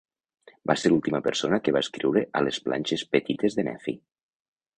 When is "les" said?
2.47-2.59